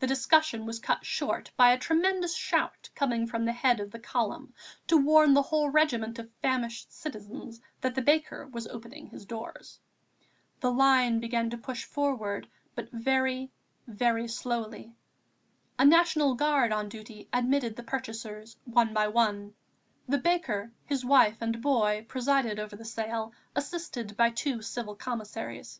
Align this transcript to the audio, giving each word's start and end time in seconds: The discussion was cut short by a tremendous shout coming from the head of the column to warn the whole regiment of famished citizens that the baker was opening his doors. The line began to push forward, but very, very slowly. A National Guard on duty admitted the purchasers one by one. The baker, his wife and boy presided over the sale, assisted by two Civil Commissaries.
The 0.00 0.06
discussion 0.06 0.64
was 0.64 0.78
cut 0.78 1.04
short 1.04 1.50
by 1.58 1.72
a 1.74 1.78
tremendous 1.78 2.34
shout 2.34 2.88
coming 2.94 3.26
from 3.26 3.44
the 3.44 3.52
head 3.52 3.80
of 3.80 3.90
the 3.90 3.98
column 3.98 4.54
to 4.86 4.96
warn 4.96 5.34
the 5.34 5.42
whole 5.42 5.68
regiment 5.68 6.18
of 6.18 6.32
famished 6.40 6.90
citizens 6.90 7.60
that 7.82 7.94
the 7.94 8.00
baker 8.00 8.46
was 8.46 8.66
opening 8.68 9.08
his 9.08 9.26
doors. 9.26 9.78
The 10.60 10.70
line 10.70 11.20
began 11.20 11.50
to 11.50 11.58
push 11.58 11.84
forward, 11.84 12.48
but 12.74 12.90
very, 12.92 13.52
very 13.86 14.26
slowly. 14.26 14.96
A 15.78 15.84
National 15.84 16.34
Guard 16.34 16.72
on 16.72 16.88
duty 16.88 17.28
admitted 17.30 17.76
the 17.76 17.82
purchasers 17.82 18.56
one 18.64 18.94
by 18.94 19.08
one. 19.08 19.54
The 20.08 20.16
baker, 20.16 20.72
his 20.86 21.04
wife 21.04 21.36
and 21.42 21.60
boy 21.60 22.06
presided 22.08 22.58
over 22.58 22.74
the 22.74 22.86
sale, 22.86 23.34
assisted 23.54 24.16
by 24.16 24.30
two 24.30 24.62
Civil 24.62 24.94
Commissaries. 24.94 25.78